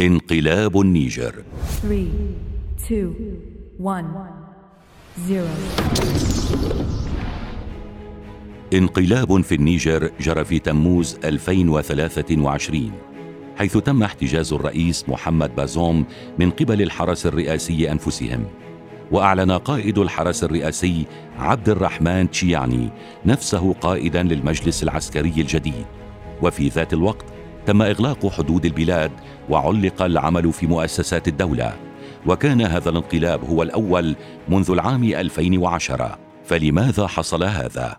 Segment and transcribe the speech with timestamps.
[0.00, 1.34] انقلاب النيجر.
[1.82, 2.08] 3,
[2.86, 3.14] 2,
[3.80, 4.04] 1,
[5.16, 5.48] 0.
[8.74, 12.92] انقلاب في النيجر جرى في تموز 2023
[13.56, 16.04] حيث تم احتجاز الرئيس محمد بازوم
[16.38, 18.44] من قبل الحرس الرئاسي أنفسهم.
[19.12, 21.06] وأعلن قائد الحرس الرئاسي
[21.38, 22.88] عبد الرحمن تشياني
[23.26, 25.86] نفسه قائدا للمجلس العسكري الجديد.
[26.42, 27.35] وفي ذات الوقت
[27.66, 29.10] تم إغلاق حدود البلاد
[29.48, 31.76] وعلق العمل في مؤسسات الدولة.
[32.26, 34.16] وكان هذا الانقلاب هو الأول
[34.48, 37.96] منذ العام 2010 فلماذا حصل هذا؟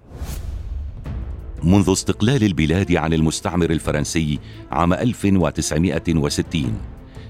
[1.64, 4.40] منذ استقلال البلاد عن المستعمر الفرنسي
[4.72, 6.82] عام 1960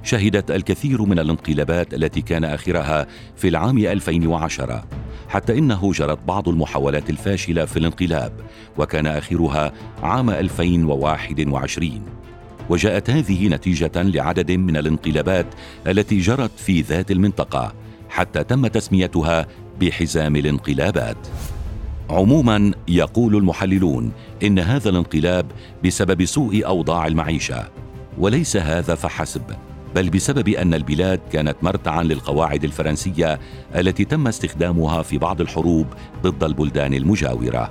[0.03, 4.85] شهدت الكثير من الانقلابات التي كان آخرها في العام 2010
[5.29, 8.33] حتى إنه جرت بعض المحاولات الفاشلة في الانقلاب
[8.77, 12.01] وكان آخرها عام 2021
[12.69, 15.45] وجاءت هذه نتيجة لعدد من الانقلابات
[15.87, 17.73] التي جرت في ذات المنطقة
[18.09, 19.47] حتى تم تسميتها
[19.81, 21.17] بحزام الانقلابات.
[22.09, 24.11] عموما يقول المحللون
[24.43, 25.45] إن هذا الانقلاب
[25.85, 27.69] بسبب سوء أوضاع المعيشة
[28.17, 29.43] وليس هذا فحسب
[29.95, 33.39] بل بسبب أن البلاد كانت مرتعا للقواعد الفرنسية
[33.75, 35.87] التي تم استخدامها في بعض الحروب
[36.23, 37.69] ضد البلدان المجاورة.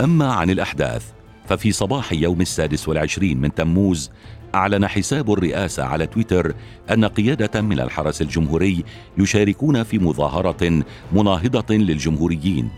[0.00, 1.04] أما عن الأحداث
[1.48, 4.10] ففي صباح يوم السادس والعشرين من تموز
[4.54, 6.54] أعلن حساب الرئاسة على تويتر
[6.90, 8.84] أن قيادة من الحرس الجمهوري
[9.18, 12.68] يشاركون في مظاهرة مناهضة للجمهوريين.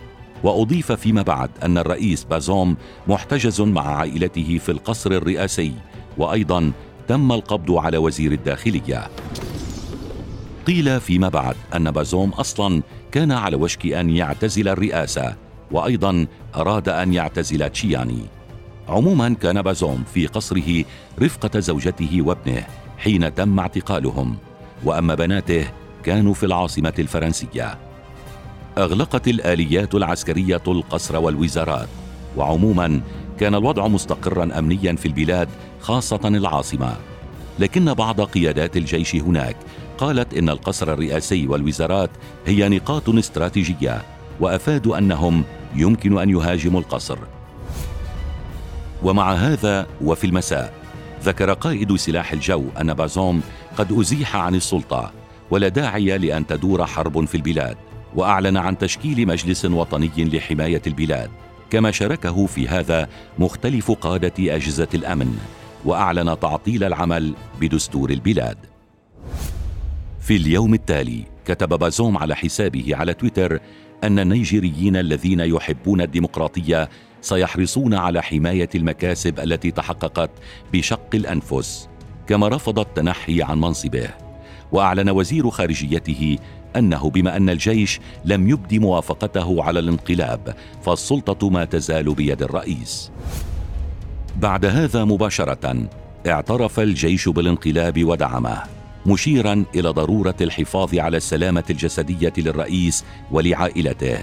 [0.42, 2.76] وأضيف فيما بعد أن الرئيس بازوم
[3.08, 5.72] محتجز مع عائلته في القصر الرئاسي
[6.18, 6.72] وأيضا
[7.08, 9.08] تم القبض على وزير الداخلية.
[10.66, 15.36] قيل فيما بعد أن بازوم أصلا كان على وشك أن يعتزل الرئاسة
[15.70, 18.35] وأيضا أراد أن يعتزل تشياني.
[18.88, 20.84] عموما كان بازوم في قصره
[21.22, 22.66] رفقة زوجته وابنه
[22.98, 24.36] حين تم اعتقالهم
[24.84, 25.68] وأما بناته
[26.04, 27.78] كانوا في العاصمة الفرنسية.
[28.78, 31.88] أغلقت الآليات العسكرية القصر والوزارات
[32.36, 33.00] وعموما
[33.40, 35.48] كان الوضع مستقرا أمنيا في البلاد
[35.80, 36.96] خاصة العاصمة.
[37.58, 39.56] لكن بعض قيادات الجيش هناك
[39.98, 42.10] قالت إن القصر الرئاسي والوزارات
[42.46, 44.02] هي نقاط استراتيجية
[44.40, 45.44] وأفادوا أنهم
[45.74, 47.18] يمكن أن يهاجموا القصر.
[49.02, 50.72] ومع هذا وفي المساء
[51.22, 53.42] ذكر قائد سلاح الجو أن بازوم
[53.76, 55.12] قد أزيح عن السلطة
[55.50, 57.76] ولا داعي لأن تدور حرب في البلاد
[58.14, 61.30] وأعلن عن تشكيل مجلس وطني لحماية البلاد.
[61.70, 63.08] كما شاركه في هذا
[63.38, 65.38] مختلف قادة أجهزة الأمن
[65.84, 68.58] وأعلن تعطيل العمل بدستور البلاد.
[70.20, 73.58] في اليوم التالي كتب بازوم على حسابه على تويتر
[74.04, 76.88] أن النيجيريين الذين يحبون الديمقراطية
[77.26, 80.30] سيحرصون على حماية المكاسب التي تحققت
[80.72, 81.88] بشق الأنفس
[82.26, 84.08] كما رفض التنحي عن منصبه.
[84.72, 86.38] وأعلن وزير خارجيته
[86.76, 93.10] أنه بما أن الجيش لم يبد موافقته على الانقلاب فالسلطة ما تزال بيد الرئيس.
[94.36, 95.88] بعد هذا مباشرة
[96.26, 98.62] اعترف الجيش بالانقلاب ودعمه
[99.06, 104.18] مشيرا إلى ضرورة الحفاظ على السلامة الجسدية للرئيس ولعائلته.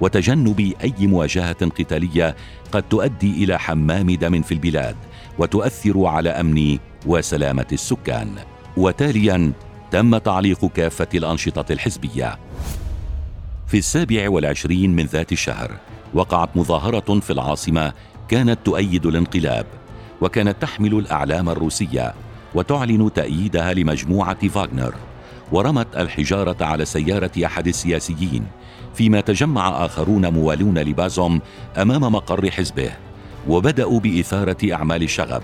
[0.00, 2.36] وتجنب أي مواجهة قتالية
[2.72, 4.96] قد تؤدي إلى حمام دم في البلاد
[5.38, 8.28] وتؤثر على أمن وسلامة السكان.
[8.76, 9.52] وتاليا
[9.90, 12.38] تم تعليق كافة الأنشطة الحزبية.
[13.66, 15.70] في السابع والعشرين من ذات الشهر
[16.14, 17.92] وقعت مظاهرة في العاصمة
[18.28, 19.66] كانت تؤيد الانقلاب
[20.20, 22.14] وكانت تحمل الأعلام الروسية
[22.54, 24.94] وتعلن تأييدها لمجموعة فاغنر.
[25.52, 28.46] ورمت الحجارة على سيارة أحد السياسيين
[28.94, 31.40] فيما تجمع آخرون موالون لبازوم
[31.76, 32.90] أمام مقر حزبه
[33.48, 35.42] وبدأوا بإثارة أعمال الشغب.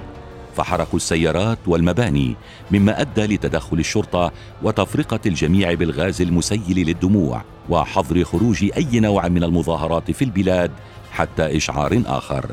[0.57, 2.37] فحرقوا السيارات والمباني
[2.71, 10.11] مما أدى لتدخل الشرطة وتفرقة الجميع بالغاز المسيل للدموع وحظر خروج أي نوع من المظاهرات
[10.11, 10.71] في البلاد
[11.13, 12.51] حتى إشعار آخر.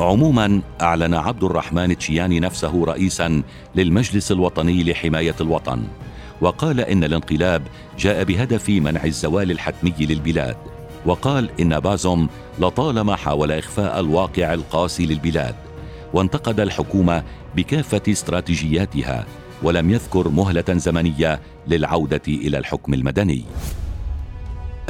[0.00, 3.42] عموما أعلن عبد الرحمن تشياني نفسه رئيسا
[3.74, 5.82] للمجلس الوطني لحماية الوطن
[6.40, 7.62] وقال إن الانقلاب
[7.98, 10.56] جاء بهدف منع الزوال الحتمي للبلاد
[11.06, 12.28] وقال إن بازوم
[12.58, 15.54] لطالما حاول إخفاء الواقع القاسي للبلاد
[16.14, 17.22] وانتقد الحكومة
[17.56, 19.26] بكافة استراتيجياتها
[19.62, 23.44] ولم يذكر مهلة زمنية للعودة إلى الحكم المدني.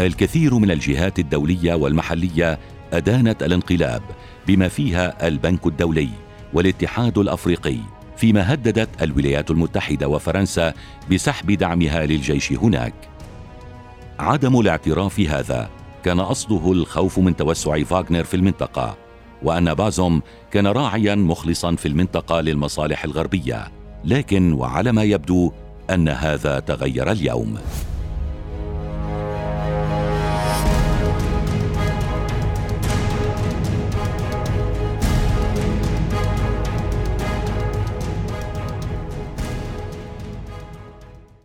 [0.01, 2.59] الكثير من الجهات الدولية والمحلية
[2.93, 4.03] أدانت الانقلاب
[4.47, 6.09] بما فيها البنك الدولي
[6.53, 7.77] والاتحاد الأفريقي
[8.17, 10.75] فيما هددت الولايات المتحدة وفرنسا
[11.13, 12.95] بسحب دعمها للجيش هناك.
[14.19, 15.71] عدم الاعتراف هذا
[16.05, 18.97] كان أصله الخوف من توسع فاغنر في المنطقة
[19.43, 23.69] وأن بازوم كان راعيا مخلصا في المنطقة للمصالح الغربية.
[24.05, 25.53] لكن وعلى ما يبدو
[25.91, 27.59] أن هذا تغير اليوم.